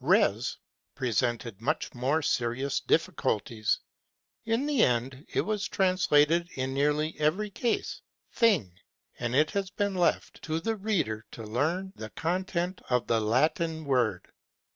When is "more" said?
1.94-2.20